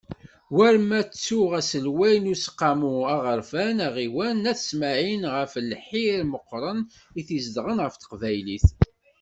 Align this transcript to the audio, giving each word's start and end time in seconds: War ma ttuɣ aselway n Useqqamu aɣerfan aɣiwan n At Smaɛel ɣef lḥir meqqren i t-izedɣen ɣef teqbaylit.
War 0.57 0.75
ma 0.89 0.99
ttuɣ 1.07 1.51
aselway 1.59 2.15
n 2.19 2.31
Useqqamu 2.33 2.95
aɣerfan 3.15 3.77
aɣiwan 3.87 4.37
n 4.43 4.49
At 4.51 4.59
Smaɛel 4.69 5.23
ɣef 5.35 5.53
lḥir 5.71 6.19
meqqren 6.31 6.79
i 7.19 7.21
t-izedɣen 7.27 7.79
ɣef 7.83 7.95
teqbaylit. 7.95 8.67